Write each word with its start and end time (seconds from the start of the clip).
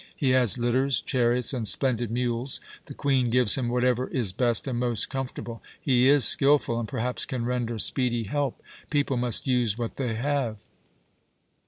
He 0.15 0.31
has 0.31 0.57
litters, 0.57 0.99
chariots, 0.99 1.53
and 1.53 1.67
splendid 1.67 2.09
mules. 2.09 2.59
The 2.85 2.95
Queen 2.95 3.29
gives 3.29 3.53
him 3.53 3.69
whatever 3.69 4.07
is 4.07 4.31
best 4.31 4.65
and 4.67 4.79
most 4.79 5.11
comfortable. 5.11 5.61
He 5.79 6.09
is 6.09 6.25
skilful, 6.25 6.79
and 6.79 6.89
perhaps 6.89 7.23
can 7.23 7.45
render 7.45 7.77
speedy 7.77 8.23
help. 8.23 8.63
People 8.89 9.15
must 9.17 9.45
use 9.45 9.77
what 9.77 9.97
they 9.97 10.15
have." 10.15 10.63